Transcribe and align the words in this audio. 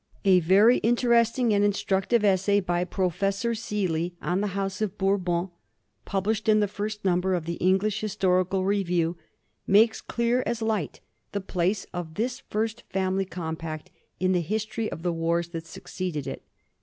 A 0.25 0.39
very 0.39 0.77
in 0.79 0.95
teresting 0.95 1.53
and 1.53 1.63
instructive 1.63 2.25
essay 2.25 2.59
by 2.59 2.83
Professor 2.85 3.53
Seely 3.53 4.15
on 4.19 4.41
the 4.41 4.57
House 4.57 4.81
of 4.81 4.97
Bourbon, 4.97 5.51
published 6.05 6.49
in 6.49 6.59
the 6.59 6.67
first 6.67 7.05
number 7.05 7.35
of 7.35 7.45
the 7.45 7.53
English 7.61 8.01
Historical 8.01 8.63
JReview, 8.63 9.15
makes 9.67 10.01
clear 10.01 10.41
as 10.47 10.59
light 10.59 11.01
the 11.33 11.39
place 11.39 11.85
of 11.93 12.15
this 12.15 12.41
first 12.49 12.81
family 12.89 13.25
compact 13.25 13.91
in 14.19 14.31
the 14.31 14.41
history 14.41 14.91
of 14.91 15.03
the 15.03 15.13
wars 15.13 15.49
that 15.49 15.67
succeeded 15.67 16.25
it. 16.25 16.41